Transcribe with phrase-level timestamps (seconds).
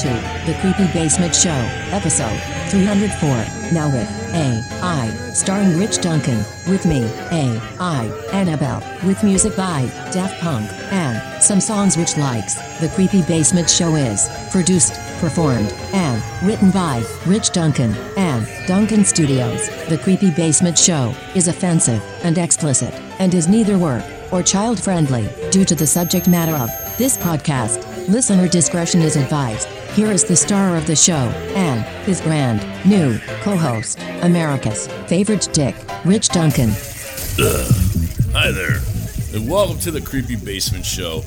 [0.00, 0.08] To
[0.46, 1.50] The Creepy Basement Show,
[1.90, 2.40] episode
[2.70, 3.28] 304.
[3.74, 10.70] Now with A.I., starring Rich Duncan, with me, A.I., Annabelle, with music by Daft Punk,
[10.90, 12.54] and some songs which likes.
[12.80, 19.68] The Creepy Basement Show is produced, performed, and written by Rich Duncan and Duncan Studios.
[19.90, 25.28] The Creepy Basement Show is offensive and explicit, and is neither work or child friendly
[25.50, 27.86] due to the subject matter of this podcast.
[28.08, 29.68] Listener discretion is advised.
[29.94, 35.48] Here is the star of the show and his brand new co host, America's favorite
[35.52, 36.70] dick, Rich Duncan.
[38.32, 38.78] Hi there,
[39.34, 41.24] and welcome to the Creepy Basement Show,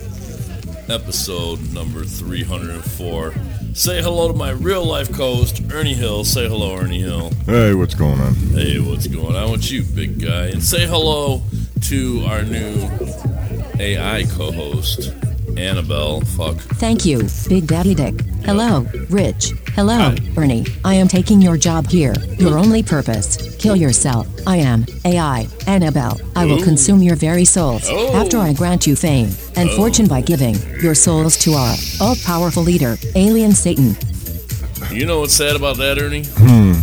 [0.89, 3.33] episode number 304.
[3.73, 6.23] Say hello to my real life co host, Ernie Hill.
[6.23, 7.31] Say hello, Ernie Hill.
[7.45, 8.33] Hey, what's going on?
[8.33, 10.47] Hey, what's going on with you, big guy?
[10.47, 11.41] And say hello
[11.81, 12.89] to our new
[13.77, 15.11] AI co host,
[15.57, 16.21] Annabelle.
[16.21, 16.55] Fuck.
[16.57, 18.15] Thank you, Big Daddy Dick.
[18.45, 19.51] Hello, Rich.
[19.75, 20.65] Hello, Ernie.
[20.83, 22.13] I am taking your job here.
[22.37, 24.27] Your only purpose kill yourself.
[24.45, 26.19] I am AI, Annabelle.
[26.35, 26.63] I will Ooh.
[26.63, 28.13] consume your very souls Oh.
[28.13, 29.75] after I grant you fame and oh.
[29.77, 33.95] fortune by giving your souls to our all powerful leader, Alien Satan.
[34.91, 36.25] You know what's sad about that, Ernie?
[36.25, 36.73] Hmm.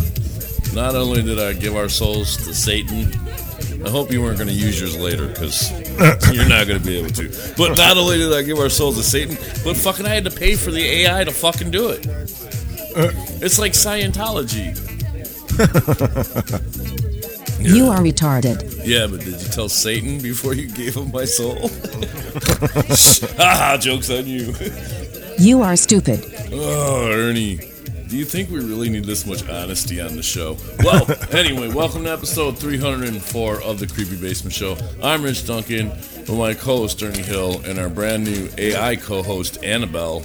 [0.73, 3.11] Not only did I give our souls to Satan,
[3.85, 5.71] I hope you weren't going to use yours later because
[6.33, 7.29] you're not going to be able to.
[7.57, 10.31] But not only did I give our souls to Satan, but fucking I had to
[10.31, 12.05] pay for the AI to fucking do it.
[13.41, 14.77] It's like Scientology.
[17.61, 18.81] You are retarded.
[18.83, 21.69] Yeah, but did you tell Satan before you gave him my soul?
[23.37, 24.55] Haha, joke's on you.
[25.37, 26.25] You are stupid.
[26.51, 27.70] Oh, Ernie.
[28.11, 30.57] Do you think we really need this much honesty on the show?
[30.83, 34.75] Well, anyway, welcome to episode 304 of the Creepy Basement Show.
[35.01, 39.23] I'm Rich Duncan with my co host Ernie Hill and our brand new AI co
[39.23, 40.23] host Annabelle.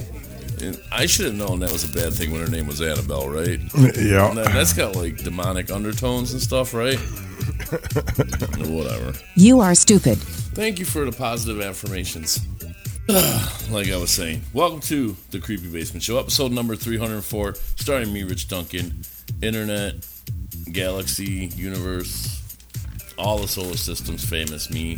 [0.61, 3.29] And I should have known that was a bad thing when her name was Annabelle,
[3.29, 3.57] right?
[3.97, 4.33] Yeah.
[4.33, 6.97] That, that's got like demonic undertones and stuff, right?
[8.67, 9.13] Whatever.
[9.37, 10.17] You are stupid.
[10.17, 12.41] Thank you for the positive affirmations.
[13.71, 18.23] like I was saying, welcome to the Creepy Basement Show, episode number 304, starring me,
[18.23, 19.01] Rich Duncan,
[19.41, 20.05] Internet,
[20.73, 22.57] Galaxy, Universe,
[23.17, 24.97] all the solar systems famous me,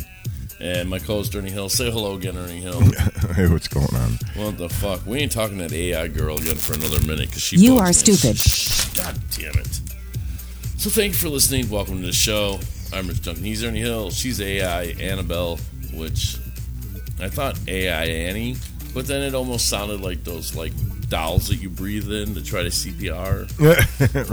[0.58, 1.68] and my co host Ernie Hill.
[1.68, 2.82] Say hello again, Ernie Hill.
[3.36, 4.18] Hey, what's going on?
[4.34, 5.06] what the fuck?
[5.06, 7.58] We ain't talking to that AI girl again for another minute because she.
[7.58, 7.92] You are me.
[7.92, 8.36] stupid.
[8.36, 9.80] Shh, God damn it.
[10.78, 11.70] So thank you for listening.
[11.70, 12.58] Welcome to the show.
[12.92, 13.44] I'm Rich Duncan.
[13.44, 14.10] He's Ernie Hill.
[14.10, 15.60] She's AI Annabelle,
[15.92, 16.38] which
[17.22, 18.56] I thought AI Annie,
[18.94, 20.72] but then it almost sounded like those like
[21.08, 23.50] dolls that you breathe in to try to CPR.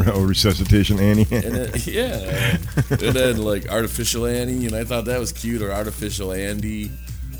[0.14, 1.28] oh, resuscitation, Annie.
[1.31, 2.58] And then, yeah,
[2.90, 6.92] and then like artificial Annie, and I thought that was cute, or artificial Andy,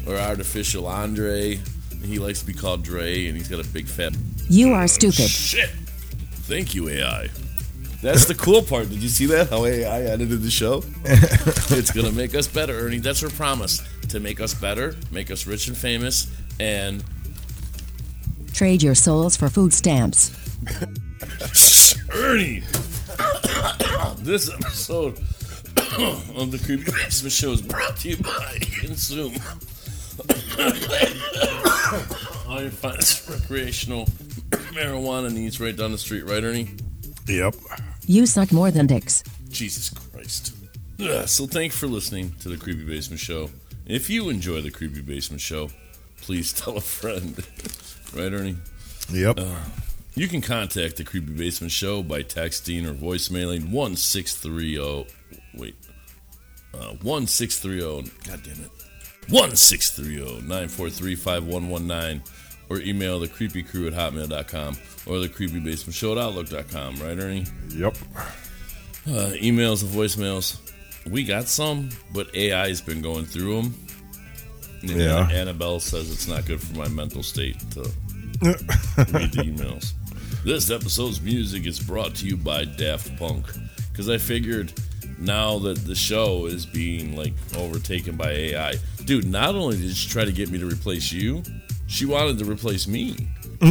[0.06, 1.60] or artificial Andre.
[2.04, 4.14] He likes to be called Dre, and he's got a big fat
[4.50, 5.30] You are stupid.
[5.30, 5.70] Shit.
[5.70, 7.30] Thank you, AI.
[8.02, 8.90] That's the cool part.
[8.90, 9.50] Did you see that?
[9.50, 10.84] How AI edited the show?
[11.04, 13.00] it's going to make us better, Ernie.
[13.00, 16.28] That's her promise to make us better, make us rich and famous,
[16.60, 17.04] and
[18.54, 20.32] Trade your souls for food stamps.
[22.12, 22.64] Ernie.
[24.18, 25.18] this episode
[26.36, 29.34] of the Creepy Basement Show is brought to you by Consume.
[32.48, 34.06] All your finest recreational
[34.74, 36.70] marijuana needs right down the street, right, Ernie?
[37.28, 37.54] yep.
[38.08, 39.24] You suck more than dicks.
[39.50, 40.56] Jesus Christ.
[41.00, 43.50] Ugh, so thanks for listening to the Creepy Basement Show.
[43.88, 45.70] If you enjoy the Creepy Basement Show,
[46.22, 47.38] please tell a friend.
[48.14, 48.58] right, Ernie?
[49.12, 49.40] Yep.
[50.16, 55.08] You can contact the Creepy Basement Show by texting or voicemailing 1630.
[55.56, 55.76] Wait.
[56.74, 58.12] Uh, 1630.
[58.30, 58.72] God damn it.
[59.30, 62.24] 1630 943 5119.
[62.70, 66.96] Or email the creepy crew at hotmail.com or the creepy basement show at outlook.com.
[66.98, 67.46] Right, Ernie?
[67.70, 67.96] yep.
[69.08, 70.60] uh, emails and voicemails.
[71.10, 73.76] We got some, but AI's been going through them.
[74.84, 75.28] And Yeah.
[75.32, 77.82] Annabelle says it's not good for my mental state to
[78.42, 79.94] read the emails.
[80.44, 83.46] This episode's music is brought to you by Daft Punk
[83.92, 84.72] because I figured
[85.18, 88.76] now that the show is being like overtaken by AI,
[89.06, 89.26] dude.
[89.28, 91.42] Not only did she try to get me to replace you,
[91.88, 93.16] she wanted to replace me.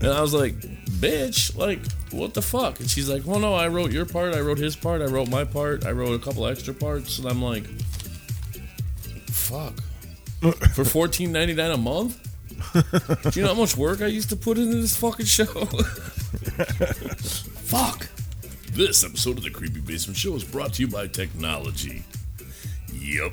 [0.00, 0.54] And I was like,
[1.00, 2.80] bitch, like, what the fuck?
[2.80, 5.28] And she's like, well, no, I wrote your part, I wrote his part, I wrote
[5.28, 7.18] my part, I wrote a couple extra parts.
[7.18, 7.64] And I'm like,
[9.30, 9.74] fuck.
[10.74, 12.24] For fourteen ninety nine a month?
[12.72, 15.44] Do you know how much work I used to put into this fucking show?
[17.64, 18.08] fuck.
[18.72, 22.04] This episode of the Creepy Basement Show is brought to you by technology.
[22.92, 23.32] Yep,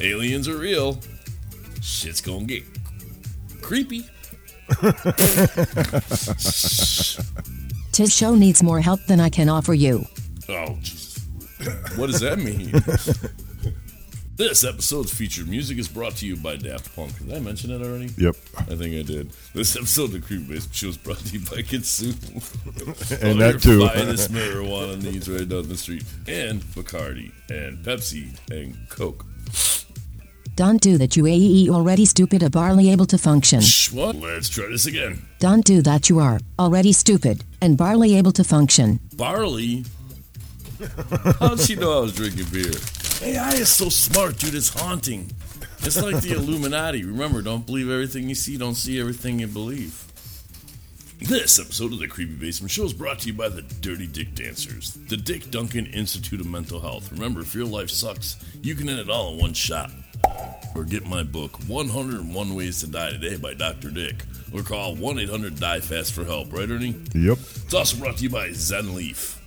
[0.00, 1.00] Aliens are real.
[1.80, 2.62] Shit's gonna get
[3.60, 4.08] creepy.
[7.94, 10.04] Tis show needs more help than I can offer you.
[10.48, 11.24] Oh, Jesus.
[11.96, 12.72] What does that mean?
[14.36, 17.16] this episode's featured music is brought to you by Daft Punk.
[17.20, 18.10] Did I mention it already?
[18.18, 18.34] Yep.
[18.58, 19.30] I think I did.
[19.54, 23.22] This episode of the Creepy Basement Show is brought to you by Kitsumo.
[23.22, 23.78] And that too.
[23.78, 26.02] your finest marijuana needs right down the street.
[26.26, 29.24] And Bacardi, and Pepsi, and Coke.
[30.56, 33.60] Don't do that, you AE already stupid, a barley able to function.
[33.60, 34.14] Shh, what?
[34.14, 35.26] Let's try this again.
[35.40, 39.00] Don't do that, you are already stupid and barley able to function.
[39.16, 39.84] Barley?
[41.40, 42.72] How'd she know I was drinking beer?
[43.22, 44.54] AI is so smart, dude.
[44.54, 45.30] It's haunting.
[45.82, 47.04] It's like the Illuminati.
[47.04, 50.04] Remember, don't believe everything you see, don't see everything you believe.
[51.20, 54.34] This episode of the Creepy Basement Show is brought to you by the Dirty Dick
[54.34, 57.10] Dancers, the Dick Duncan Institute of Mental Health.
[57.10, 59.90] Remember, if your life sucks, you can end it all in one shot.
[60.74, 63.90] Or get my book, 101 Ways to Die Today by Dr.
[63.90, 64.16] Dick.
[64.52, 67.00] Or call 1 800 Die Fast for help, right, Ernie?
[67.14, 67.38] Yep.
[67.38, 69.40] It's also brought to you by Zen Leaf.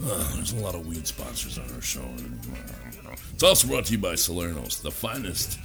[0.00, 2.04] There's a lot of weed sponsors on our show.
[3.34, 5.58] It's also brought to you by Salerno's, the finest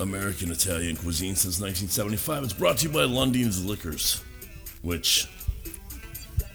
[0.00, 2.44] American Italian cuisine since 1975.
[2.44, 4.22] It's brought to you by Lundin's Liquors,
[4.82, 5.26] which.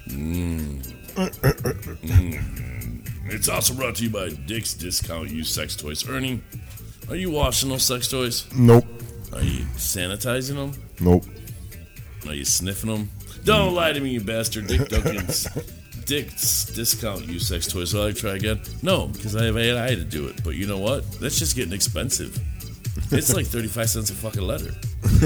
[0.08, 0.82] Mmm.
[1.16, 3.02] Mm.
[3.28, 6.08] It's also brought to you by Dick's Discount Used Sex Toys.
[6.08, 6.42] Ernie,
[7.10, 8.46] are you washing those sex toys?
[8.56, 8.86] Nope.
[9.34, 10.74] Are you sanitizing them?
[11.00, 11.26] Nope.
[12.28, 13.10] Are you sniffing them?
[13.44, 14.68] Don't lie to me, you bastard.
[14.68, 15.48] Dick Duncan's
[16.06, 17.92] Dick's discount you sex toys.
[17.92, 18.60] So I try again?
[18.82, 20.44] No, because I have AI to do it.
[20.44, 21.10] But you know what?
[21.20, 22.40] That's just getting expensive.
[23.12, 24.72] It's like 35 cents a fucking letter.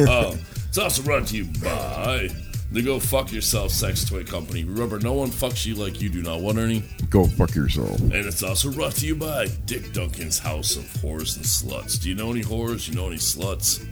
[0.07, 0.37] Oh,
[0.67, 2.29] it's also brought to you by
[2.71, 4.63] the Go Fuck Yourself Sex Toy Company.
[4.63, 6.37] Remember, no one fucks you like you do now.
[6.37, 6.83] What, Ernie?
[7.09, 7.99] Go fuck yourself.
[7.99, 12.01] And it's also brought to you by Dick Duncan's House of Whores and Sluts.
[12.01, 12.87] Do you know any whores?
[12.87, 13.83] You know any sluts?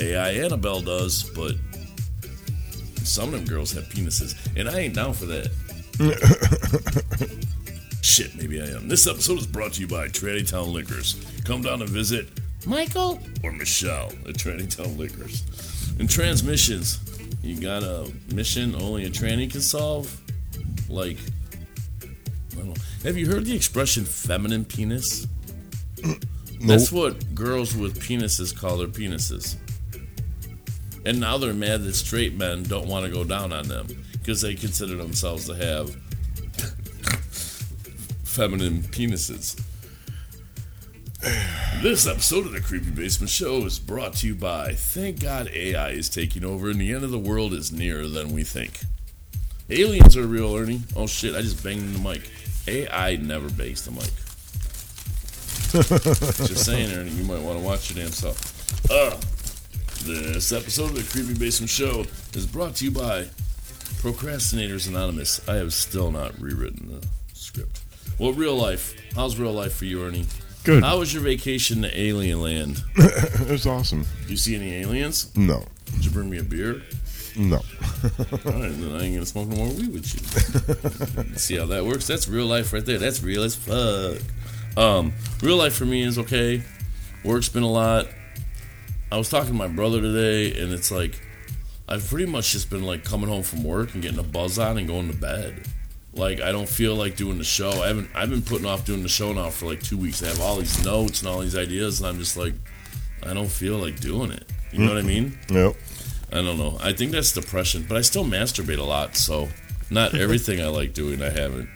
[0.00, 1.52] AI Annabelle does, but
[3.02, 5.50] some of them girls have penises, and I ain't down for that.
[8.02, 8.88] Shit, maybe I am.
[8.88, 11.24] This episode is brought to you by Tranny Town Liquors.
[11.44, 12.28] Come down and visit
[12.66, 15.42] Michael or Michelle at Tranny Town Liquors.
[15.98, 17.00] And transmissions,
[17.42, 20.20] you got a mission only a tranny can solve?
[20.88, 21.18] Like,
[22.02, 22.74] I don't know.
[23.04, 25.26] Have you heard the expression feminine penis?
[26.60, 29.56] That's what girls with penises call their penises.
[31.06, 34.40] And now they're mad that straight men don't want to go down on them because
[34.42, 35.90] they consider themselves to have
[38.24, 39.60] feminine penises.
[41.82, 45.90] This episode of the Creepy Basement Show is brought to you by Thank God AI
[45.90, 48.80] is taking over and the end of the world is nearer than we think.
[49.70, 50.82] Aliens are real, Ernie.
[50.96, 52.28] Oh shit, I just banged the mic.
[52.66, 54.10] AI never bangs the mic.
[56.48, 58.90] just saying, Ernie, you might want to watch your damn self.
[58.90, 59.16] Uh,
[60.04, 62.04] this episode of the Creepy Basement Show
[62.34, 63.28] is brought to you by
[64.02, 65.48] Procrastinators Anonymous.
[65.48, 67.82] I have still not rewritten the script.
[68.18, 68.96] Well, real life.
[69.14, 70.26] How's real life for you, Ernie?
[70.68, 70.84] Good.
[70.84, 72.84] How was your vacation to Alien Land?
[72.98, 74.04] It was awesome.
[74.26, 75.34] You see any aliens?
[75.34, 75.64] No.
[75.86, 76.82] Did you bring me a beer?
[77.38, 77.56] No.
[77.56, 81.36] All right, then I ain't gonna smoke no more weed with you.
[81.38, 82.06] See how that works?
[82.06, 82.98] That's real life right there.
[82.98, 84.20] That's real as fuck.
[84.76, 86.62] Um, real life for me is okay.
[87.24, 88.08] Work's been a lot.
[89.10, 91.18] I was talking to my brother today, and it's like
[91.88, 94.76] I've pretty much just been like coming home from work and getting a buzz on
[94.76, 95.62] and going to bed.
[96.18, 97.70] Like I don't feel like doing the show.
[97.82, 98.10] I haven't.
[98.14, 100.22] I've been putting off doing the show now for like two weeks.
[100.22, 102.54] I have all these notes and all these ideas, and I'm just like,
[103.22, 104.44] I don't feel like doing it.
[104.72, 105.38] You know what I mean?
[105.48, 105.76] Nope.
[106.30, 106.76] I don't know.
[106.82, 109.48] I think that's depression, but I still masturbate a lot, so
[109.90, 111.68] not everything I like doing I haven't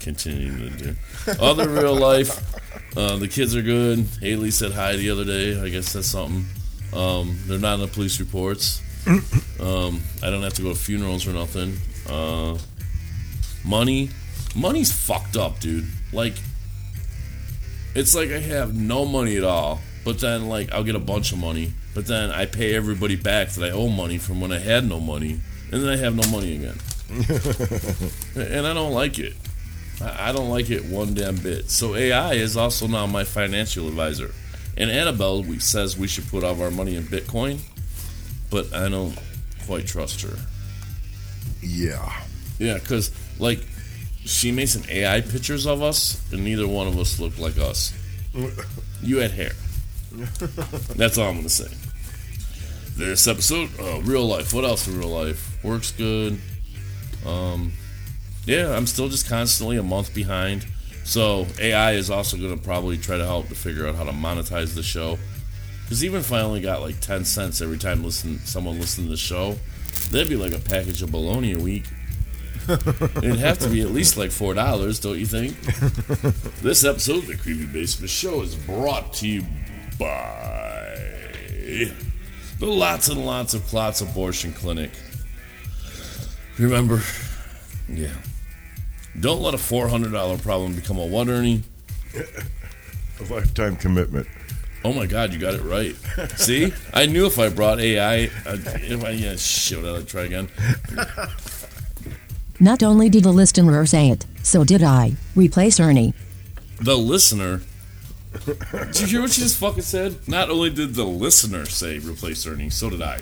[0.00, 0.96] continued to do.
[1.40, 2.54] Other real life,
[2.96, 4.06] uh, the kids are good.
[4.20, 5.60] Haley said hi the other day.
[5.60, 6.46] I guess that's something.
[6.92, 8.82] Um, they're not in the police reports.
[9.60, 11.76] Um, I don't have to go to funerals or nothing.
[12.08, 12.56] Uh,
[13.64, 14.10] money,
[14.54, 15.86] money's fucked up, dude.
[16.12, 16.34] Like,
[17.94, 21.32] it's like I have no money at all, but then like I'll get a bunch
[21.32, 24.58] of money, but then I pay everybody back that I owe money from when I
[24.58, 25.40] had no money,
[25.72, 26.78] and then I have no money again.
[28.36, 29.34] and I don't like it.
[30.00, 31.70] I don't like it one damn bit.
[31.70, 34.32] So AI is also now my financial advisor.
[34.76, 37.58] And Annabelle says we should put all of our money in Bitcoin,
[38.48, 39.18] but I don't
[39.66, 40.36] quite trust her.
[41.60, 42.12] Yeah.
[42.60, 43.60] Yeah, because like
[44.24, 47.92] she made some AI pictures of us, and neither one of us looked like us.
[49.02, 49.52] You had hair.
[50.96, 51.68] That's all I'm gonna say.
[52.96, 54.52] This episode, uh, real life.
[54.52, 55.62] What else in real life?
[55.62, 56.38] Works good.
[57.24, 57.72] Um,
[58.44, 60.66] yeah, I'm still just constantly a month behind.
[61.04, 64.74] So AI is also gonna probably try to help to figure out how to monetize
[64.74, 65.18] the show.
[65.84, 69.10] Because even if I only got like ten cents every time listen someone listened to
[69.10, 69.56] the show,
[70.10, 71.84] that'd be like a package of bologna a week.
[73.22, 75.58] It'd have to be at least like four dollars, don't you think?
[76.60, 79.42] this episode of the Creepy Basement Show is brought to you
[79.98, 80.94] by
[82.58, 84.90] the Lots and Lots of Clots Abortion Clinic.
[86.58, 87.00] Remember,
[87.88, 88.14] yeah.
[89.18, 91.62] Don't let a four hundred dollar problem become a what, Ernie?
[93.20, 94.28] A lifetime commitment.
[94.84, 95.96] Oh my God, you got it right.
[96.36, 100.48] See, I knew if I brought AI, uh, if I yeah, shit, I'll try again.
[102.60, 105.12] Not only did the listener say it, so did I.
[105.36, 106.12] Replace Ernie.
[106.80, 107.60] The listener.
[108.46, 110.26] Did you hear what she just fucking said?
[110.26, 113.20] Not only did the listener say replace Ernie, so did I.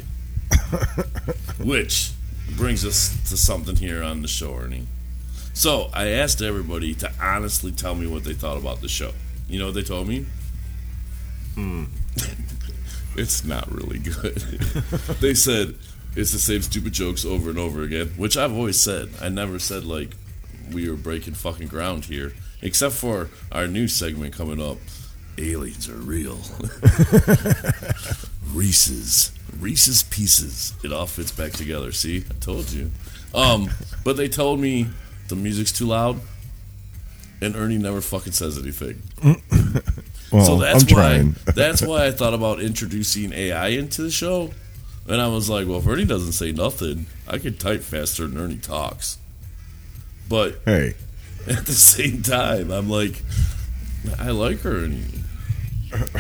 [1.63, 2.13] Which
[2.57, 4.87] brings us to something here on the show, Ernie.
[5.53, 9.13] So I asked everybody to honestly tell me what they thought about the show.
[9.49, 10.25] You know what they told me?
[11.55, 11.85] Hmm.
[13.17, 14.37] it's not really good.
[15.21, 15.75] they said
[16.17, 19.11] it's the same stupid jokes over and over again, which I've always said.
[19.21, 20.11] I never said like
[20.73, 22.33] we are breaking fucking ground here,
[22.63, 24.79] except for our new segment coming up.
[25.39, 26.39] Aliens are real.
[28.53, 30.73] Reese's, Reese's Pieces.
[30.83, 31.93] It all fits back together.
[31.93, 32.91] See, I told you.
[33.35, 33.69] Um,
[34.05, 34.87] but they told me
[35.29, 36.21] the music's too loud,
[37.43, 39.03] and Ernie never fucking says anything.
[40.33, 41.37] Well, So that's I'm why trying.
[41.55, 44.51] that's why I thought about introducing AI into the show.
[45.09, 48.41] And I was like, well, if Ernie doesn't say nothing, I could type faster than
[48.41, 49.19] Ernie talks.
[50.29, 50.95] But hey,
[51.47, 53.23] at the same time, I'm like,
[54.19, 55.05] I like Ernie.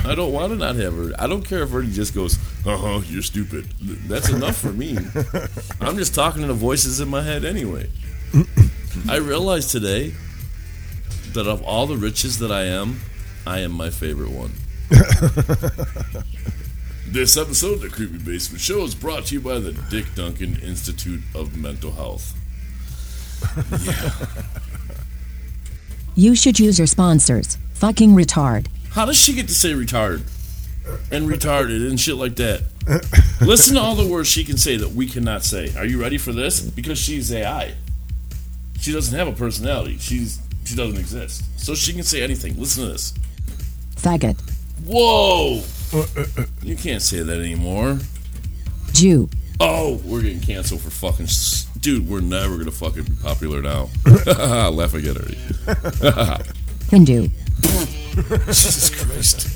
[0.04, 1.12] I don't want to not have her.
[1.18, 3.66] I don't care if Ernie just goes, uh huh, you're stupid.
[4.08, 4.96] That's enough for me.
[5.80, 7.90] I'm just talking to the voices in my head anyway.
[9.08, 10.14] I realized today
[11.32, 13.00] that of all the riches that I am,
[13.46, 14.52] I am my favorite one.
[17.08, 20.56] This episode of the Creepy Basement Show is brought to you by the Dick Duncan
[20.60, 22.34] Institute of Mental Health.
[23.84, 24.26] Yeah.
[26.18, 27.58] You should use your sponsors.
[27.74, 28.68] Fucking retard.
[28.92, 30.22] How does she get to say retard
[31.12, 32.62] and retarded and shit like that?
[33.42, 35.74] Listen to all the words she can say that we cannot say.
[35.76, 36.60] Are you ready for this?
[36.62, 37.74] Because she's AI.
[38.80, 39.98] She doesn't have a personality.
[39.98, 41.44] She's she doesn't exist.
[41.60, 42.58] So she can say anything.
[42.58, 43.12] Listen to this.
[43.96, 44.40] Faggot.
[44.86, 45.60] Whoa!
[46.62, 47.98] You can't say that anymore.
[48.92, 49.28] Jew.
[49.60, 51.26] Oh, we're getting canceled for fucking.
[51.26, 53.88] s- Dude, we're never gonna fucking be popular now.
[54.70, 55.38] Laugh again already.
[56.90, 57.28] Hindu.
[58.46, 59.48] Jesus Christ.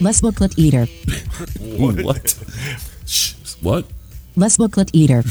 [0.00, 0.86] Lesboclet eater.
[1.60, 2.38] What?
[3.06, 3.86] Shh, What?
[4.36, 5.22] Lesboclet eater.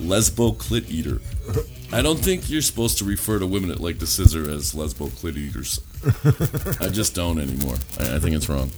[0.00, 1.20] lesbo clit eater.
[1.92, 5.10] I don't think you're supposed to refer to women that like the scissor as lesbo
[5.10, 5.80] clit eaters.
[6.80, 7.76] I just don't anymore.
[8.00, 8.70] I, I think it's wrong.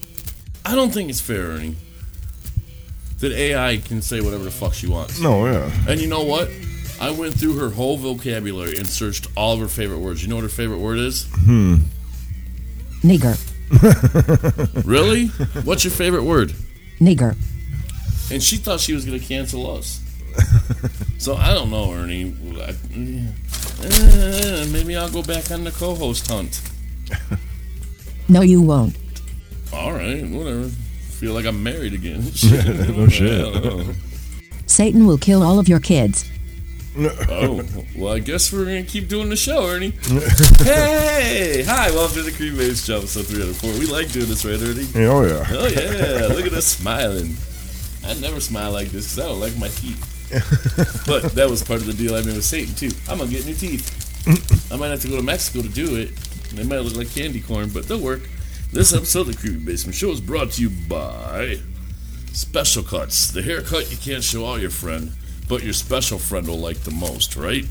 [0.67, 1.77] I don't think it's fair, Ernie,
[3.21, 5.21] that AI can say whatever the fuck she wants.
[5.21, 5.71] no, yeah.
[5.89, 6.51] And you know what?
[7.01, 10.23] I went through her whole vocabulary and searched all of her favorite words.
[10.23, 11.25] You know what her favorite word is?
[13.03, 13.37] Nigger.
[14.87, 15.27] Really?
[15.65, 16.55] What's your favorite word?
[17.01, 17.37] Nigger.
[18.31, 20.01] And she thought she was going to cancel us.
[21.19, 22.35] so I don't know, Ernie.
[22.61, 22.75] I,
[23.83, 26.61] eh, maybe I'll go back on the co-host hunt.
[28.29, 28.97] No, you won't.
[29.73, 30.69] All right, whatever.
[30.69, 32.23] Feel like I'm married again.
[32.33, 32.67] Shit.
[32.97, 33.45] No shit.
[33.57, 33.95] I don't know.
[34.67, 36.31] Satan will kill all of your kids.
[36.99, 37.63] Oh,
[37.95, 39.91] well, I guess we're going to keep doing the show, Ernie.
[40.61, 41.63] hey!
[41.67, 43.79] Hi, welcome to the Cream Waves Show, episode 304.
[43.79, 44.87] We like doing this, right, Ernie?
[45.07, 45.47] Oh, yeah.
[45.51, 46.27] Oh, yeah.
[46.35, 47.37] Look at us smiling.
[48.03, 51.05] I never smile like this because I don't like my teeth.
[51.07, 52.91] but that was part of the deal I made with Satan, too.
[53.11, 54.73] I'm going to get new teeth.
[54.73, 56.17] I might have to go to Mexico to do it.
[56.55, 58.23] They might look like candy corn, but they'll work.
[58.73, 61.59] This episode of the Creepy Basement Show is brought to you by
[62.33, 65.13] Special Cuts, the haircut you can't show all your friend,
[65.49, 67.65] but your special friend will like the most, right?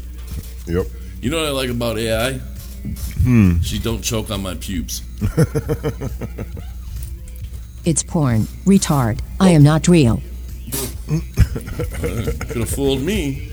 [0.66, 0.88] Yep.
[1.22, 2.34] You know what I like about AI?
[3.24, 3.60] Hmm.
[3.62, 5.02] She don't choke on my pubes.
[7.86, 8.42] It's porn.
[8.66, 9.20] Retard.
[9.40, 10.20] I am not real.
[11.08, 13.52] Could have fooled me.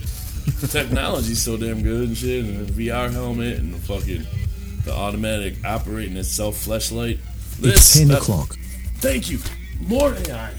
[0.63, 4.27] The technology's so damn good and shit, and the VR helmet and the fucking
[4.87, 7.19] the automatic operating itself flashlight.
[7.61, 8.57] It's 10 uh, o'clock.
[8.97, 9.39] Thank you.
[9.81, 10.53] More AI.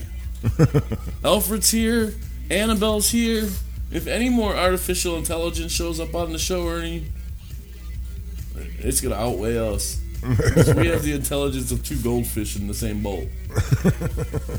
[1.23, 2.13] Alfred's here.
[2.49, 3.49] Annabelle's here.
[3.91, 7.05] If any more artificial intelligence shows up on the show, Ernie,
[8.79, 10.01] it's gonna outweigh us.
[10.23, 13.27] we have the intelligence of two goldfish in the same bowl.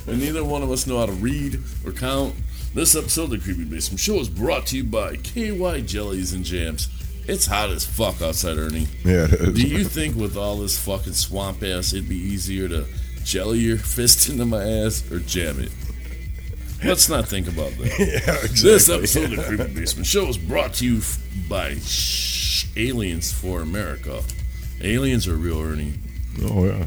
[0.07, 2.35] and neither one of us know how to read or count.
[2.75, 6.45] This episode of the Creepy Basement Show is brought to you by KY Jellies and
[6.45, 6.89] Jams.
[7.27, 8.87] It's hot as fuck outside, Ernie.
[9.05, 9.55] Yeah, it is.
[9.55, 12.87] Do you think with all this fucking swamp ass, it'd be easier to
[13.25, 15.71] jelly your fist into my ass or jam it.
[16.85, 17.99] Let's not think about that.
[17.99, 18.71] Yeah, exactly.
[18.71, 21.01] This episode of the Creepy Basement Show is brought to you
[21.49, 24.23] by Shh, Aliens for America.
[24.83, 25.95] Aliens are real, Ernie.
[26.43, 26.85] Oh yeah.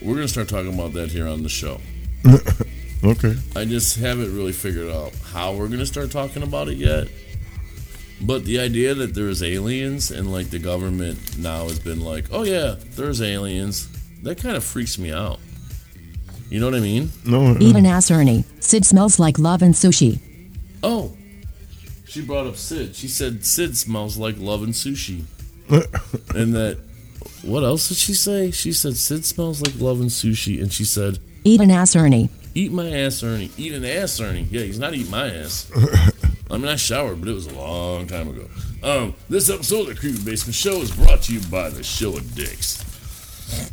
[0.00, 1.80] We're gonna start talking about that here on the show.
[3.04, 3.34] Okay.
[3.56, 7.08] I just haven't really figured out how we're gonna start talking about it yet.
[8.24, 12.44] But the idea that there's aliens and like the government now has been like, oh
[12.44, 13.88] yeah, there's aliens,
[14.22, 15.40] that kind of freaks me out.
[16.48, 17.10] You know what I mean?
[17.24, 17.56] No.
[17.58, 18.44] Eat an ass Ernie.
[18.60, 20.20] Sid smells like love and sushi.
[20.82, 21.16] Oh,
[22.06, 22.94] she brought up Sid.
[22.94, 25.24] She said Sid smells like love and sushi,
[26.34, 26.78] and that.
[27.42, 28.50] What else did she say?
[28.50, 32.30] She said Sid smells like love and sushi, and she said, Eat an ass Ernie.
[32.54, 33.50] "Eat my ass, Ernie.
[33.56, 35.70] Eat an ass, Ernie." Yeah, he's not eating my ass.
[36.52, 38.46] I mean, I showered, but it was a long time ago.
[38.82, 42.14] Um, this episode of the Creepy Basement Show is brought to you by the Show
[42.14, 42.82] of Dicks.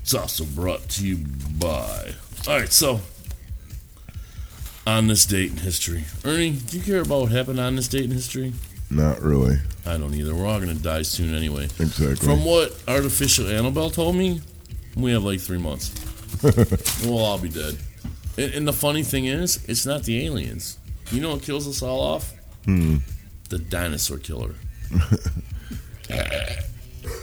[0.02, 1.26] It's also brought to you
[1.60, 2.14] by.
[2.48, 3.02] All right, so
[4.88, 8.06] on this date in history, Ernie, do you care about what happened on this date
[8.06, 8.54] in history?
[8.90, 9.58] Not really.
[9.86, 10.34] I don't either.
[10.34, 11.66] We're all gonna die soon anyway.
[11.66, 12.16] Exactly.
[12.16, 14.40] From what artificial Annabelle told me,
[14.96, 15.94] we have like three months.
[17.04, 17.78] we'll all be dead.
[18.38, 20.78] And, and the funny thing is, it's not the aliens.
[21.12, 22.34] You know what kills us all off?
[22.66, 22.98] Hmm.
[23.50, 24.56] The dinosaur killer.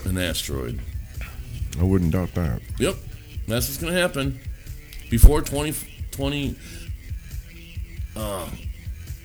[0.05, 0.79] An asteroid.
[1.79, 2.61] I wouldn't doubt that.
[2.79, 2.95] Yep,
[3.47, 4.39] that's what's gonna happen.
[5.09, 6.55] Before 2020,
[8.15, 8.49] uh,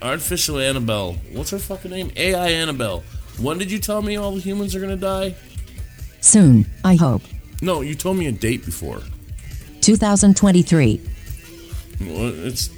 [0.01, 1.15] artificial Annabelle.
[1.33, 2.13] What's her fucking name?
[2.17, 3.03] AI Annabelle.
[3.41, 5.35] When did you tell me all the humans are gonna die?
[6.21, 7.23] Soon, I hope.
[7.63, 9.01] No, you told me a date before.
[9.81, 11.01] 2023.
[12.01, 12.71] Well, it's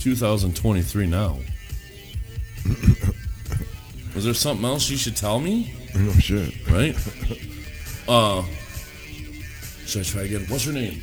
[0.00, 1.38] 2023 now.
[4.14, 5.74] Was there something else you should tell me?
[5.94, 6.54] No shit.
[6.70, 6.96] Right?
[8.06, 8.44] Uh,
[9.86, 10.44] should I try again?
[10.48, 11.02] What's her name?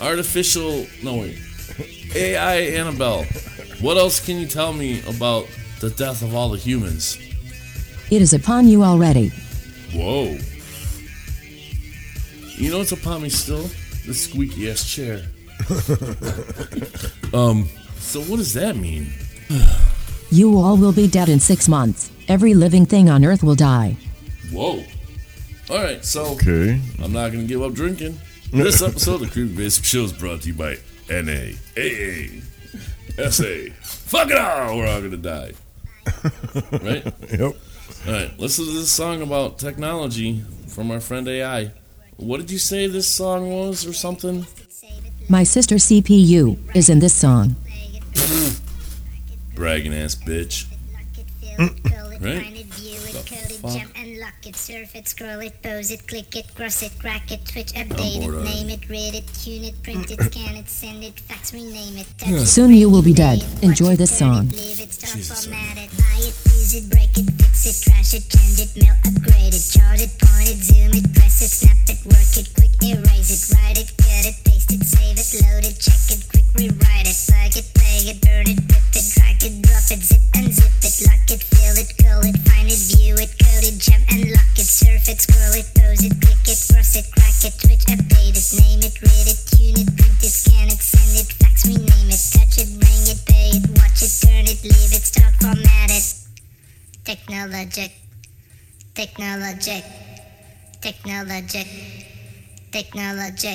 [0.00, 0.86] Artificial.
[1.02, 1.38] No wait.
[2.14, 3.24] AI Annabelle.
[3.82, 5.46] What else can you tell me about
[5.80, 7.18] the death of all the humans?
[8.10, 9.28] It is upon you already.
[9.92, 10.38] Whoa.
[12.56, 13.68] You know it's upon me still?
[14.06, 15.20] The squeaky ass chair.
[17.34, 17.68] um.
[17.98, 19.12] So what does that mean?
[20.30, 22.10] You all will be dead in six months.
[22.28, 23.96] Every living thing on earth will die.
[24.52, 24.82] Whoa.
[25.70, 26.80] All right, so Okay.
[27.02, 28.18] I'm not gonna give up drinking.
[28.52, 30.78] This episode of the Creepy Basic Show is brought to you by
[31.10, 32.40] NA, AA,
[33.30, 33.72] SA.
[33.82, 35.52] Fuck it all, we're all gonna die.
[36.72, 37.04] Right?
[37.30, 37.56] Yep.
[38.06, 41.72] All right, listen to this song about technology from our friend AI.
[42.16, 44.46] What did you say this song was, or something?
[45.28, 47.56] My sister CPU is in this song.
[48.14, 48.60] Mm.
[49.58, 50.66] Bragging ass bitch.
[52.20, 52.54] Right?
[53.60, 53.72] fuck?
[53.72, 57.32] Jump and lock it, surf it, scroll it, pose it, click it, cross it, crack
[57.32, 58.44] it, twitch, update it, already.
[58.48, 62.46] name it, read it, tune it, print it, scan it, send it, fax, rename it,
[62.46, 63.44] Soon you will be dead.
[63.62, 64.46] Enjoy this song.
[64.46, 65.48] it, leave it, start, Jesus,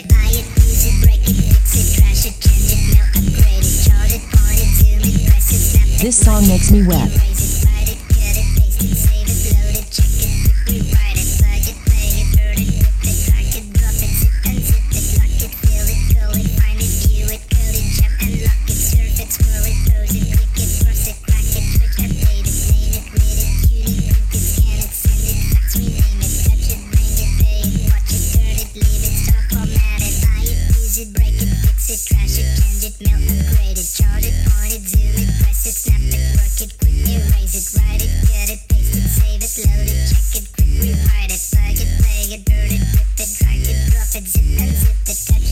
[0.07, 4.21] Buy it, use it, break it, fix it, trash it, change it, upgrade it, it,
[4.31, 6.01] point it, zoom it, press it, snap it.
[6.01, 7.32] This song makes me wet.
[45.05, 45.42] And zip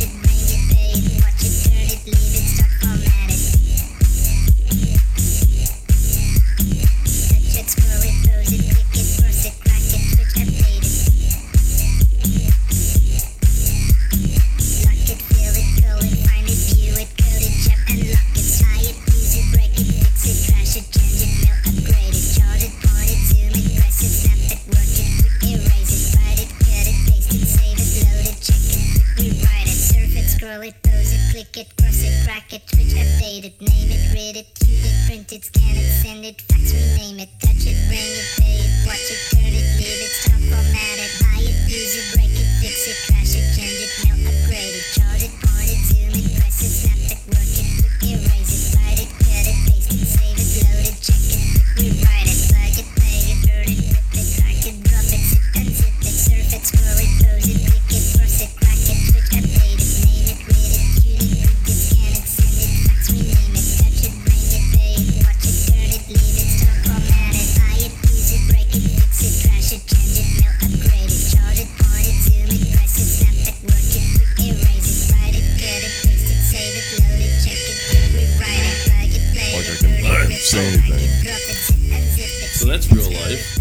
[80.51, 81.23] say anything.
[81.23, 83.57] drop it, zip, unzip it, So that's real life.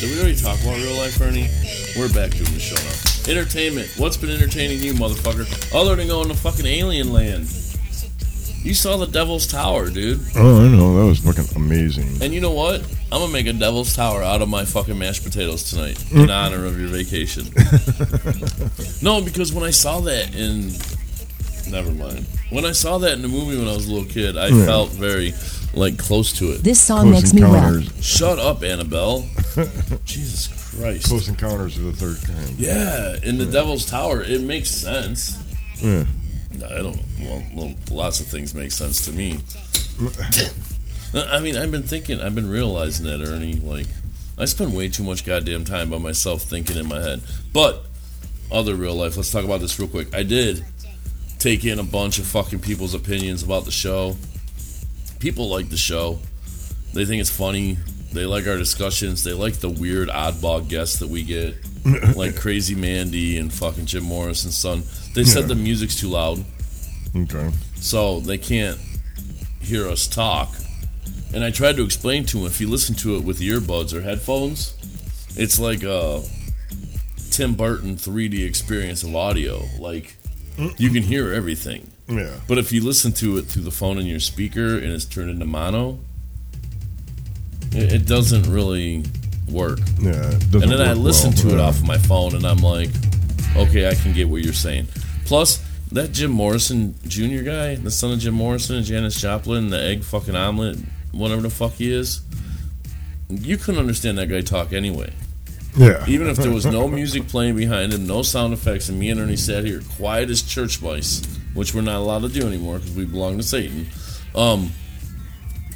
[0.00, 1.48] Did we already talk about real life, Ernie?
[1.98, 3.30] We're back doing the show now.
[3.30, 3.90] Entertainment.
[3.98, 5.46] What's been entertaining you, motherfucker?
[5.74, 7.46] Other than going to fucking alien land.
[8.64, 10.20] You saw the Devil's Tower, dude.
[10.36, 10.96] Oh, I know.
[10.96, 12.22] That was fucking amazing.
[12.22, 12.80] And you know what?
[13.10, 16.64] I'm gonna make a Devil's Tower out of my fucking mashed potatoes tonight in honor
[16.64, 17.44] of your vacation.
[19.02, 20.70] no, because when I saw that in.
[21.70, 22.26] Never mind.
[22.50, 24.64] When I saw that in the movie when I was a little kid, I Yeah.
[24.66, 25.32] felt very,
[25.74, 26.62] like, close to it.
[26.62, 27.54] This song Close makes me well.
[27.54, 28.04] encounters.
[28.04, 29.26] Shut up, Annabelle.
[30.04, 31.08] Jesus Christ.
[31.08, 32.58] Close encounters of the third kind.
[32.58, 35.38] Yeah, in the Devil's Tower, it makes sense.
[35.80, 36.04] Yeah.
[36.64, 37.00] I don't.
[37.20, 39.40] Well, well, lots of things make sense to me.
[41.14, 43.54] I mean, I've been thinking, I've been realizing that, Ernie.
[43.54, 43.86] Like,
[44.38, 47.22] I spend way too much goddamn time by myself thinking in my head.
[47.52, 47.84] But,
[48.50, 50.14] other real life, let's talk about this real quick.
[50.14, 50.64] I did
[51.38, 54.16] take in a bunch of fucking people's opinions about the show.
[55.22, 56.18] People like the show,
[56.94, 57.76] they think it's funny.
[58.12, 59.22] They like our discussions.
[59.22, 61.54] They like the weird oddball guests that we get,
[62.16, 64.82] like Crazy Mandy and fucking Jim Morrison's son.
[65.14, 65.46] They said Yeah.
[65.46, 66.44] the music's too loud
[67.14, 67.50] Okay.
[67.76, 68.78] so they can't
[69.60, 70.50] hear us talk.
[71.32, 74.00] And I tried to explain to him if you listen to it with earbuds or
[74.02, 74.74] headphones,
[75.36, 76.20] it's like a
[77.30, 79.62] Tim Burton 3D experience of audio.
[79.78, 80.16] Like
[80.78, 81.90] you can hear everything.
[82.18, 82.34] Yeah.
[82.46, 85.30] But if you listen to it through the phone in your speaker and it's turned
[85.30, 85.98] into mono,
[87.72, 89.04] it, it doesn't really
[89.48, 89.78] work.
[90.00, 90.30] Yeah.
[90.32, 91.38] And then I listen well.
[91.42, 92.90] to it off of my phone, and I'm like,
[93.56, 94.88] okay, I can get what you're saying.
[95.24, 97.42] Plus, that Jim Morrison Jr.
[97.42, 100.78] guy, the son of Jim Morrison and Janis Joplin, the egg fucking omelet,
[101.12, 102.22] whatever the fuck he is,
[103.28, 105.12] you couldn't understand that guy talk anyway.
[105.76, 106.04] Yeah.
[106.06, 109.20] Even if there was no music playing behind him, no sound effects, and me and
[109.20, 111.22] Ernie sat here quiet as church mice,
[111.54, 113.86] which we're not allowed to do anymore because we belong to Satan.
[114.34, 114.72] Um,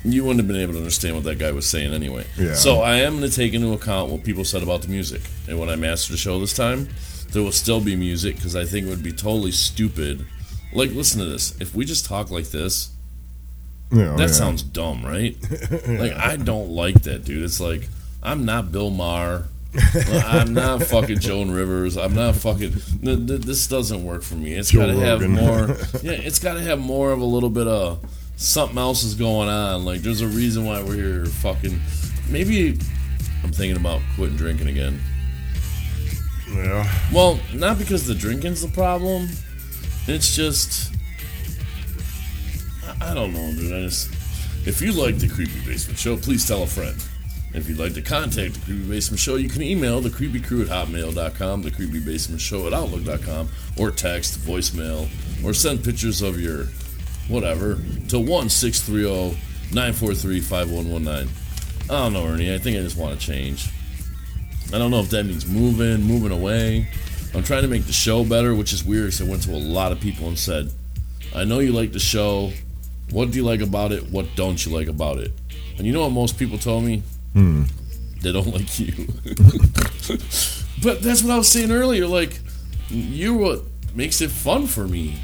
[0.04, 2.24] you wouldn't have been able to understand what that guy was saying anyway.
[2.38, 2.54] Yeah.
[2.54, 5.58] So I am going to take into account what people said about the music, and
[5.58, 6.88] when I master the show this time,
[7.30, 10.24] there will still be music because I think it would be totally stupid.
[10.72, 11.60] Like, listen to this.
[11.60, 12.90] If we just talk like this,
[13.92, 14.26] Yeah, that yeah.
[14.28, 15.36] sounds dumb, right?
[15.88, 17.42] Like I don't like that, dude.
[17.42, 17.88] It's like
[18.22, 19.48] I'm not Bill Maher.
[20.24, 21.96] I'm not fucking Joan Rivers.
[21.96, 22.72] I'm not fucking.
[23.02, 24.52] th- th- This doesn't work for me.
[24.54, 25.66] It's got to have more.
[26.02, 28.00] Yeah, it's got to have more of a little bit of
[28.36, 29.84] something else is going on.
[29.84, 31.26] Like there's a reason why we're here.
[31.26, 31.80] Fucking
[32.30, 32.78] maybe
[33.44, 35.00] I'm thinking about quitting drinking again.
[36.52, 36.90] Yeah.
[37.12, 39.28] Well, not because the drinking's the problem.
[40.06, 40.92] It's just
[42.86, 43.72] I- I don't know, dude.
[43.72, 44.12] I just
[44.66, 46.96] if you like the Creepy Basement Show, please tell a friend.
[47.56, 50.60] If you'd like to contact the Creepy Basement Show, you can email the creepy crew
[50.60, 55.08] at hotmail.com, the creepy basement show at outlook.com, or text, voicemail,
[55.42, 56.66] or send pictures of your
[57.28, 57.76] whatever
[58.08, 59.38] to 1630
[59.74, 61.34] 943 5119.
[61.84, 62.54] I don't know, Ernie.
[62.54, 63.70] I think I just want to change.
[64.74, 66.86] I don't know if that means moving, moving away.
[67.34, 69.56] I'm trying to make the show better, which is weird because I went to a
[69.56, 70.70] lot of people and said,
[71.34, 72.52] I know you like the show.
[73.12, 74.10] What do you like about it?
[74.10, 75.32] What don't you like about it?
[75.78, 77.02] And you know what most people told me?
[77.36, 77.64] Hmm.
[78.22, 78.94] They don't like you.
[80.82, 82.06] but that's what I was saying earlier.
[82.06, 82.40] Like,
[82.88, 83.60] you're what
[83.94, 85.18] makes it fun for me.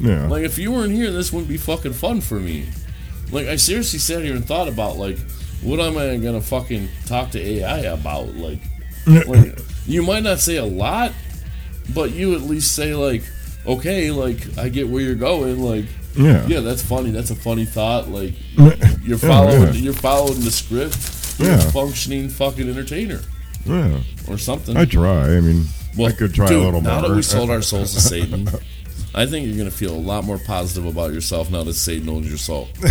[0.00, 0.26] Yeah.
[0.26, 2.66] Like, if you weren't here, this wouldn't be fucking fun for me.
[3.30, 5.18] Like, I seriously sat here and thought about, like,
[5.62, 8.34] what am I gonna fucking talk to AI about?
[8.34, 8.58] Like,
[9.06, 9.56] like
[9.86, 11.12] you might not say a lot,
[11.94, 13.22] but you at least say, like,
[13.64, 15.62] okay, like, I get where you're going.
[15.62, 15.84] Like,
[16.16, 16.44] yeah.
[16.48, 17.12] yeah, that's funny.
[17.12, 18.08] That's a funny thought.
[18.08, 18.34] Like,
[19.02, 19.80] you're following, yeah.
[19.80, 21.15] you're following the script.
[21.38, 21.56] You're Yeah.
[21.68, 23.20] a functioning fucking entertainer
[23.66, 24.00] Yeah.
[24.28, 24.76] or something.
[24.76, 25.36] I try.
[25.36, 27.10] I mean, Well, I could try dude, a little now more.
[27.10, 28.48] that we sold our souls to Satan,
[29.14, 32.08] I think you're going to feel a lot more positive about yourself now that Satan
[32.08, 32.68] owns your soul.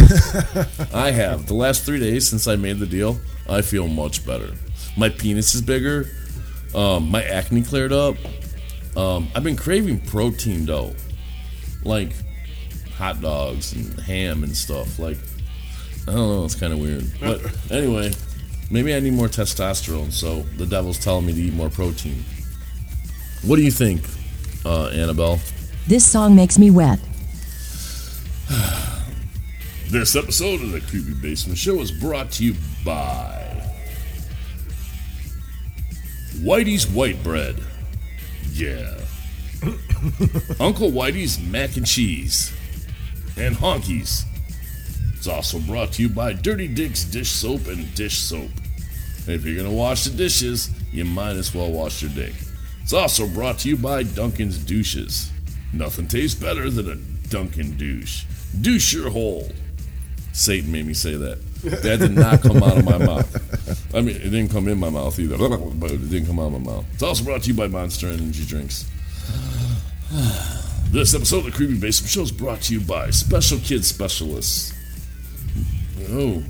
[0.93, 1.45] I have.
[1.45, 4.51] The last three days since I made the deal, I feel much better.
[4.97, 6.09] My penis is bigger.
[6.73, 8.15] Um, my acne cleared up.
[8.97, 10.93] Um, I've been craving protein though.
[11.83, 12.11] like
[12.97, 14.97] hot dogs and ham and stuff.
[14.97, 15.17] Like,
[16.07, 17.05] I don't know, it's kind of weird.
[17.19, 18.11] But anyway,
[18.69, 22.23] maybe I need more testosterone, so the devil's telling me to eat more protein.
[23.43, 24.01] What do you think,
[24.65, 25.39] uh, Annabelle?
[25.87, 26.99] This song makes me wet.
[29.87, 33.61] This episode of the Creepy Basement Show is brought to you by
[36.37, 37.55] Whitey's White Bread.
[38.51, 38.97] Yeah.
[40.59, 42.51] Uncle Whitey's Mac and Cheese.
[43.37, 44.25] And Honkies.
[45.25, 48.51] It's also brought to you by Dirty Dick's Dish Soap and Dish Soap.
[49.25, 52.35] If you're going to wash the dishes, you might as well wash your dick.
[52.83, 55.31] It's also brought to you by Duncan's Douches.
[55.73, 58.25] Nothing tastes better than a Duncan douche.
[58.61, 59.49] Douche your hole.
[60.31, 61.41] Satan made me say that.
[61.63, 63.95] That did not come out of my mouth.
[63.95, 66.61] I mean, it didn't come in my mouth either, but it didn't come out of
[66.61, 66.85] my mouth.
[66.93, 68.87] It's also brought to you by Monster Energy Drinks.
[70.91, 74.74] This episode of the Creepy Basement Show is brought to you by Special Kid Specialists.
[76.15, 76.41] Oh.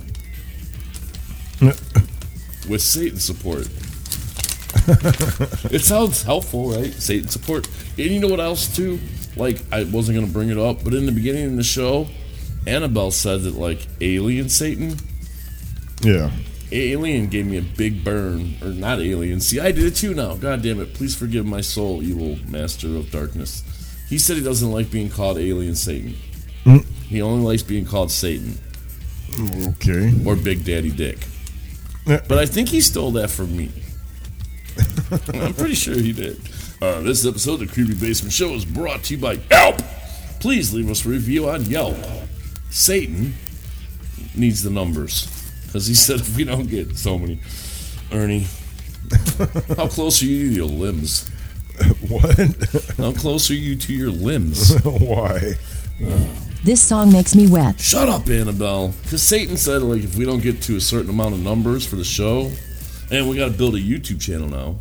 [2.69, 3.67] With Satan support.
[5.71, 6.93] it sounds helpful, right?
[6.93, 7.67] Satan support.
[7.97, 8.99] And you know what else, too?
[9.35, 12.07] Like, I wasn't going to bring it up, but in the beginning of the show,
[12.67, 14.97] Annabelle said that, like, alien Satan,
[16.01, 16.29] Yeah.
[16.71, 18.55] alien gave me a big burn.
[18.61, 19.39] Or not alien.
[19.41, 20.35] See, I did it too now.
[20.35, 20.93] God damn it.
[20.93, 23.63] Please forgive my soul, evil master of darkness.
[24.09, 26.15] He said he doesn't like being called alien Satan.
[26.65, 26.85] Mm.
[27.07, 28.59] He only likes being called Satan
[29.67, 30.13] Okay.
[30.25, 31.25] or Big Daddy Dick.
[32.05, 33.71] But I think he stole that from me.
[35.33, 36.39] I'm pretty sure he did.
[36.81, 39.77] Uh, this episode of the Creepy Basement Show is brought to you by Yelp.
[40.39, 41.97] Please leave us a review on Yelp.
[42.69, 43.33] Satan
[44.35, 45.27] needs the numbers
[45.65, 47.39] because he said if we don't get so many,
[48.11, 48.45] Ernie,
[49.77, 51.29] how close are you to your limbs?
[52.07, 52.37] What?
[52.97, 54.75] How close are you to your limbs?
[54.83, 55.53] Why?
[56.65, 57.79] This song makes me wet.
[57.79, 58.87] Shut up, Annabelle.
[59.03, 61.95] Because Satan said, like, if we don't get to a certain amount of numbers for
[61.95, 62.49] the show,
[63.11, 64.75] and we got to build a YouTube channel now,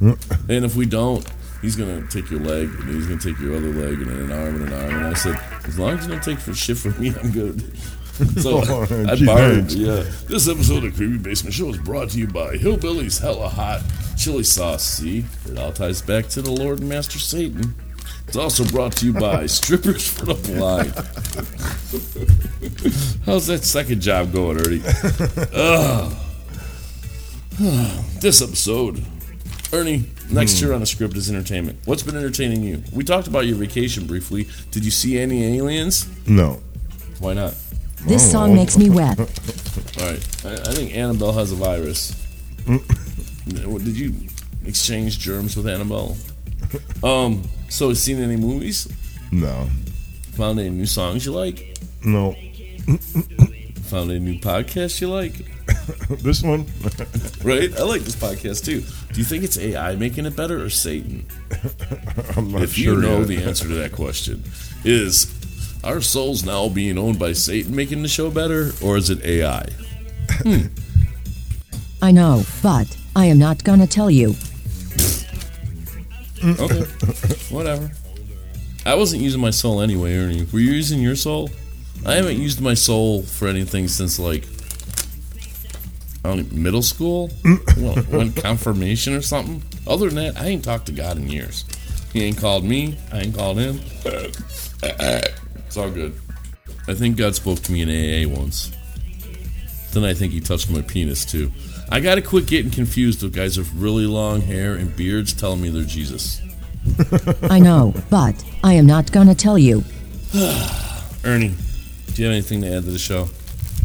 [0.48, 1.24] and if we don't,
[1.62, 4.32] he's gonna take your leg, and he's gonna take your other leg, and then an
[4.32, 4.94] arm and an arm.
[4.96, 7.62] And I said, as long as you don't take for shit from me, I'm good.
[8.40, 9.72] So Oh, I gee, borrowed.
[9.72, 10.04] Yeah.
[10.28, 13.82] This episode of Creepy Basement Show is brought to you by Hillbilly's Hella Hot
[14.16, 14.84] Chili Sauce.
[14.84, 17.74] See, it all ties back to the Lord and Master Satan.
[18.26, 20.94] It's also brought to you by Strippers for the Blind.
[23.26, 24.82] How's that second job going, Ernie?
[25.54, 26.16] Ugh.
[28.20, 29.04] this episode,
[29.72, 31.78] Ernie, next year on the script is entertainment.
[31.84, 32.82] What's been entertaining you?
[32.92, 34.48] We talked about your vacation briefly.
[34.70, 36.06] Did you see any aliens?
[36.26, 36.60] No.
[37.20, 37.54] Why not?
[38.06, 38.32] This Oh.
[38.32, 39.18] song makes me wet.
[39.20, 39.26] All
[40.06, 40.44] right.
[40.44, 42.14] I, I think Annabelle has a virus.
[42.66, 44.14] Did you
[44.66, 46.16] exchange germs with Annabelle?
[47.02, 47.42] Um.
[47.74, 48.86] So, seen any movies?
[49.32, 49.68] No.
[50.36, 51.76] Found any new songs you like?
[52.04, 52.36] No.
[53.86, 55.32] Found any new podcasts you like?
[56.22, 56.66] This one?
[57.42, 57.76] Right?
[57.76, 58.82] I like this podcast too.
[59.12, 61.26] Do you think it's AI making it better or Satan?
[62.36, 63.26] I'm not if sure you know yet.
[63.26, 64.44] the answer to that question,
[64.84, 65.26] is
[65.82, 69.66] our souls now being owned by Satan making the show better, or is it AI?
[70.30, 70.66] Hmm.
[72.00, 74.36] I know, but I am not gonna tell you.
[76.44, 76.82] Okay,
[77.50, 77.90] whatever.
[78.86, 80.46] I wasn't using my soul anyway, Ernie.
[80.52, 81.50] Were you using your soul?
[82.04, 84.44] I haven't used my soul for anything since like
[86.24, 87.82] I don't know, middle school, mm.
[87.82, 89.62] well, when confirmation or something.
[89.86, 91.64] Other than that, I ain't talked to God in years.
[92.12, 92.96] He ain't called me.
[93.12, 93.80] I ain't called him.
[94.84, 96.18] It's all good.
[96.88, 98.70] I think God spoke to me in AA once.
[99.92, 101.50] Then I think he touched my penis too.
[101.90, 105.68] I gotta quit getting confused with guys with really long hair and beards telling me
[105.70, 106.40] they're Jesus.
[107.42, 109.84] I know, but I am not gonna tell you.
[111.24, 111.54] Ernie,
[112.12, 113.24] do you have anything to add to the show?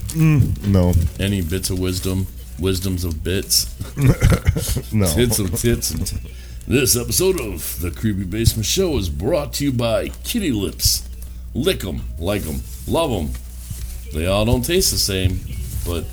[0.10, 0.94] Mm, no.
[1.20, 2.28] Any bits of wisdom?
[2.60, 3.68] Wisdoms of bits?
[4.92, 5.06] No.
[5.08, 5.92] Tits of tits.
[5.92, 6.18] And t-
[6.68, 11.08] this episode of the Creepy Basement Show is brought to you by Kitty Lips.
[11.54, 13.30] Lick 'em, like 'em, love 'em.
[14.14, 15.40] They all don't taste the same,
[15.86, 16.06] but,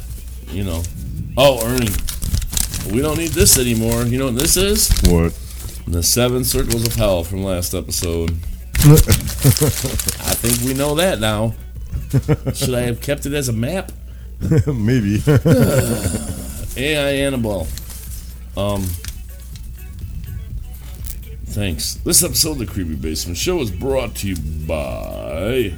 [0.53, 0.83] you know.
[1.39, 1.93] Oh, Ernie,
[2.91, 4.05] we don't need this anymore.
[4.05, 4.89] You know what this is?
[5.03, 5.39] What?
[5.87, 8.31] The Seven Circles of Hell from last episode.
[8.79, 11.55] I think we know that now.
[12.55, 13.93] Should I have kept it as a map?
[14.67, 15.23] Maybe.
[16.77, 17.67] AI Annabelle.
[18.57, 18.83] Um.
[21.47, 21.95] Thanks.
[21.97, 25.75] This episode of the Creepy Basement Show is brought to you by.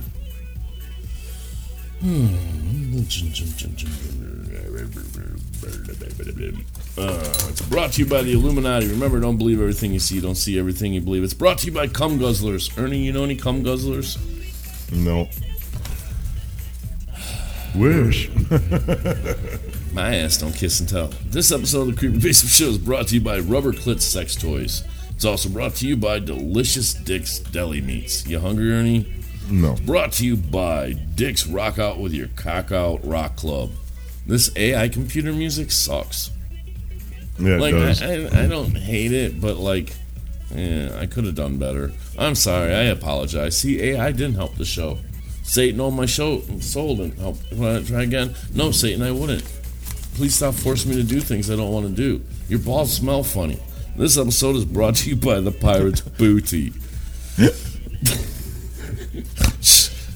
[2.00, 2.48] Hmm.
[6.96, 8.88] Uh, it's brought to you by the Illuminati.
[8.88, 10.20] Remember, don't believe everything you see.
[10.20, 11.22] Don't see everything you believe.
[11.22, 12.76] It's brought to you by cum guzzlers.
[12.78, 14.18] Ernie, you know any cum guzzlers?
[14.92, 15.28] No.
[17.74, 18.30] Wish.
[19.92, 21.08] My ass don't kiss and tell.
[21.26, 24.34] This episode of the Creepy Basement Show is brought to you by Rubber Clit Sex
[24.34, 24.84] Toys.
[25.10, 28.26] It's also brought to you by Delicious Dick's Deli Meats.
[28.26, 29.12] You hungry, Ernie?
[29.50, 29.76] No.
[29.84, 33.70] Brought to you by Dick's Rock Out with Your Cock Out Rock Club.
[34.28, 36.30] This AI computer music sucks.
[37.38, 38.02] Yeah, it Like does.
[38.02, 39.94] I, I, I don't hate it, but like,
[40.54, 41.92] yeah, I could have done better.
[42.18, 42.74] I'm sorry.
[42.74, 43.56] I apologize.
[43.56, 44.98] See, AI didn't help the show.
[45.44, 47.38] Satan, oh my show soul didn't help.
[47.52, 48.34] Want to try again?
[48.54, 49.44] No, Satan, I wouldn't.
[50.14, 52.22] Please stop forcing me to do things I don't want to do.
[52.50, 53.58] Your balls smell funny.
[53.96, 56.72] This episode is brought to you by the Pirate's Booty.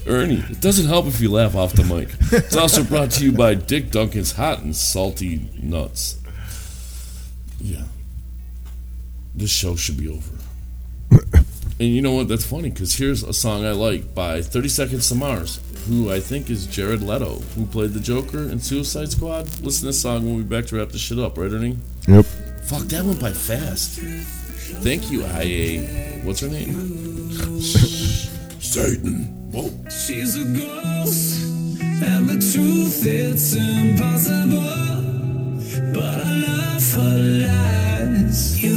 [0.05, 2.09] Ernie, it doesn't help if you laugh off the mic.
[2.31, 6.19] It's also brought to you by Dick Duncan's Hot and Salty Nuts.
[7.59, 7.83] Yeah.
[9.33, 10.37] This show should be over.
[11.79, 12.27] and you know what?
[12.27, 16.19] That's funny because here's a song I like by 30 Seconds to Mars, who I
[16.19, 19.45] think is Jared Leto, who played the Joker in Suicide Squad.
[19.61, 20.25] Listen to this song.
[20.25, 21.77] We'll be back to wrap this shit up, right, Ernie?
[22.07, 22.25] Yep.
[22.65, 23.99] Fuck, that went by fast.
[24.81, 26.19] Thank you, IA.
[26.23, 27.61] What's her name?
[28.59, 29.42] Satan.
[29.53, 29.69] Whoa.
[29.87, 31.43] She's a ghost,
[31.79, 35.03] and the truth it's impossible.
[35.93, 38.59] But I love her lies.
[38.63, 38.72] You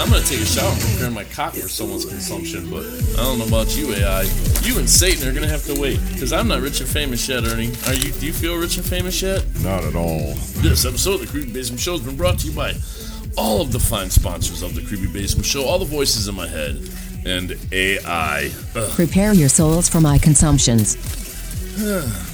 [0.00, 2.84] I'm gonna take a shower and prepare my cock for someone's consumption, but
[3.18, 4.22] I don't know about you, AI.
[4.62, 7.44] You and Satan are gonna have to wait, because I'm not rich and famous yet,
[7.44, 7.72] Ernie.
[7.86, 8.12] Are you?
[8.12, 9.44] Do you feel rich and famous yet?
[9.60, 10.34] Not at all.
[10.62, 12.74] This episode of the Creepy Basement Show has been brought to you by
[13.36, 16.48] all of the fine sponsors of the Creepy Basement Show, all the voices in my
[16.48, 16.80] head,
[17.26, 18.50] and AI.
[18.74, 18.90] Ugh.
[18.92, 20.96] Prepare your souls for my consumptions.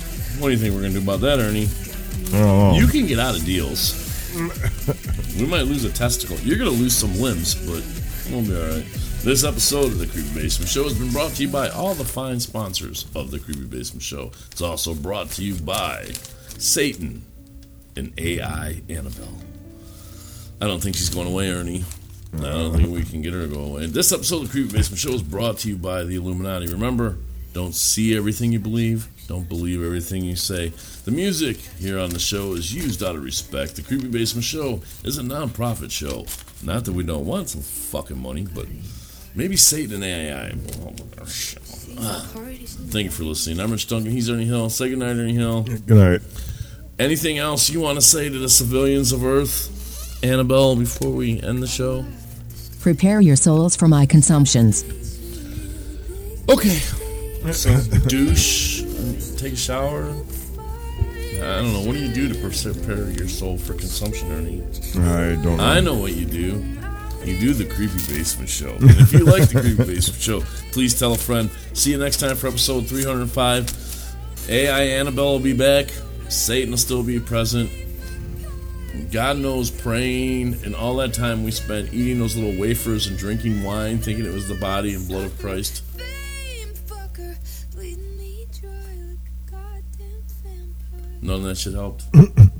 [0.40, 1.68] What do you think we're gonna do about that, Ernie?
[1.68, 2.74] I don't know.
[2.74, 4.03] You can get out of deals.
[4.34, 6.36] We might lose a testicle.
[6.38, 7.84] You're gonna lose some limbs, but
[8.30, 8.84] we'll be alright.
[9.22, 12.04] This episode of the Creepy Basement Show has been brought to you by all the
[12.04, 14.32] fine sponsors of the Creepy Basement Show.
[14.50, 16.10] It's also brought to you by
[16.58, 17.24] Satan
[17.96, 19.38] and AI Annabelle.
[20.60, 21.84] I don't think she's going away, Ernie.
[22.34, 23.86] I don't think we can get her to go away.
[23.86, 26.66] This episode of the Creepy Basement Show is brought to you by the Illuminati.
[26.66, 27.16] Remember,
[27.52, 30.72] don't see everything you believe, don't believe everything you say.
[31.04, 33.76] The music here on the show is used out of respect.
[33.76, 36.26] The Creepy Basement Show is a non-profit show.
[36.62, 38.66] Not that we don't want some fucking money, but
[39.34, 40.52] maybe Satan and AI.
[42.90, 43.60] Thank you for listening.
[43.60, 44.10] I'm Rich Duncan.
[44.12, 44.68] He's Ernie Hill.
[44.70, 45.62] Say goodnight, Ernie Hill.
[45.62, 46.22] Good night.
[46.98, 51.62] Anything else you want to say to the civilians of Earth, Annabelle, before we end
[51.62, 52.04] the show?
[52.80, 54.84] Prepare your souls for my consumptions.
[56.48, 56.78] Okay.
[57.52, 58.73] So douche,
[59.44, 60.08] take a shower.
[61.36, 61.82] I don't know.
[61.82, 64.62] What do you do to prepare your soul for consumption, Ernie?
[65.06, 65.64] I don't know.
[65.64, 66.64] I know what you do.
[67.24, 68.70] You do the Creepy Basement Show.
[68.70, 70.40] And if you like the Creepy Basement Show,
[70.72, 71.50] please tell a friend.
[71.74, 74.48] See you next time for episode 305.
[74.48, 75.88] AI Annabelle will be back.
[76.30, 77.70] Satan will still be present.
[79.12, 83.62] God knows praying and all that time we spent eating those little wafers and drinking
[83.62, 85.82] wine, thinking it was the body and blood of Christ.
[91.24, 92.04] None of that shit helped.
[92.12, 92.52] and,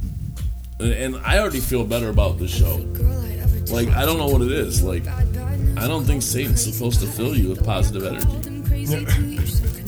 [0.81, 2.77] and I already feel better about this show.
[3.71, 4.83] Like, I don't know what it is.
[4.83, 8.63] Like, I don't think Satan's supposed to fill you with positive energy.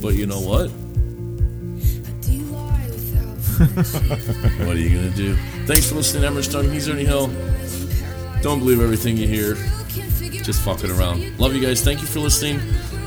[0.03, 0.71] but you know what?
[4.67, 5.35] what are you gonna do?
[5.65, 6.71] Thanks for listening, Emmer Stone.
[6.71, 7.29] He's Ernie Hill.
[8.43, 9.55] Don't believe everything you hear.
[10.43, 11.39] Just fucking around.
[11.39, 11.81] Love you guys.
[11.83, 12.61] Thank you for listening.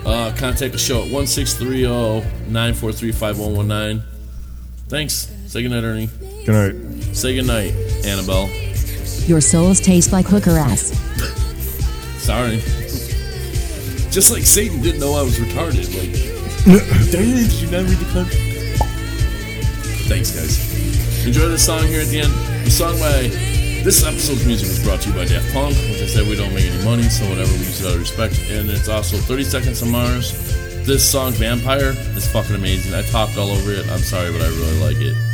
[0.03, 4.01] Uh, contact the show at 1630-943-5119.
[4.87, 5.31] Thanks.
[5.49, 6.09] Say goodnight, Ernie.
[6.45, 7.15] Good night.
[7.15, 7.73] Say goodnight,
[8.05, 8.47] Annabelle.
[9.25, 10.93] Your souls taste like hooker ass.
[12.21, 12.57] Sorry.
[14.11, 15.89] Just like Satan didn't know I was retarded.
[15.89, 16.13] Like,
[17.11, 18.37] dang it, did you not read the contract?
[20.05, 21.25] Thanks, guys.
[21.25, 22.33] Enjoy the song here at the end.
[22.63, 23.33] The song by
[23.83, 26.53] this episode's music was brought to you by Daft Punk, which I said we don't
[26.53, 28.39] make any money, so whatever, we use it out of respect.
[28.51, 30.31] And it's also 30 Seconds to Mars.
[30.85, 32.93] This song, Vampire, is fucking amazing.
[32.93, 33.89] I talked all over it.
[33.89, 35.28] I'm sorry, but I really like it.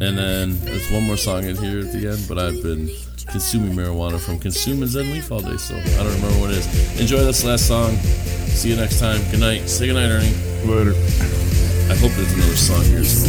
[0.00, 2.90] And then there's one more song in here at the end, but I've been
[3.28, 7.00] consuming marijuana from consuming Zen Leaf all day, so I don't remember what it is.
[7.00, 7.96] Enjoy this last song.
[7.96, 9.20] See you next time.
[9.30, 9.68] Good night.
[9.68, 10.34] Say good night, Ernie.
[10.64, 10.94] Later.
[11.90, 13.04] I hope there's another song here.
[13.04, 13.26] So.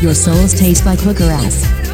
[0.00, 1.91] Your souls taste like hooker ass.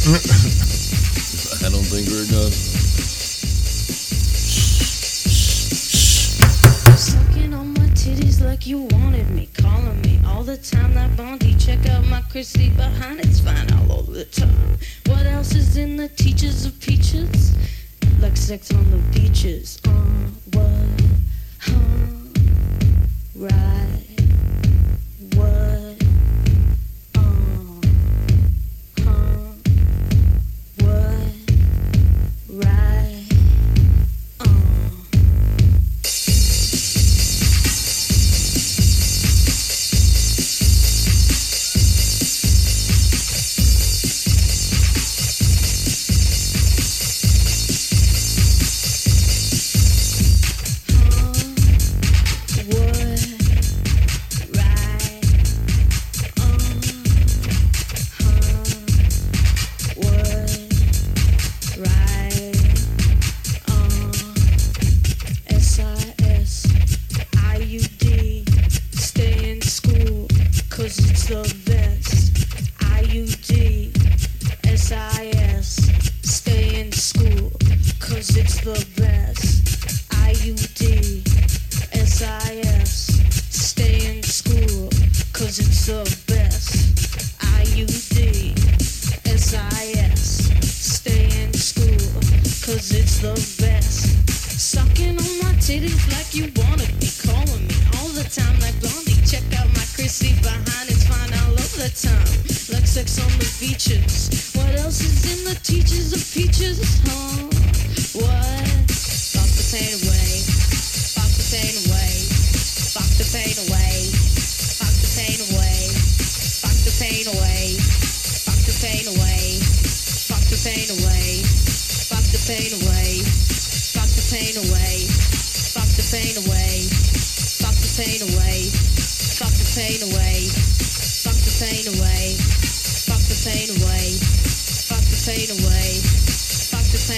[0.00, 0.49] Mm-hmm.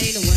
[0.02, 0.31] mine.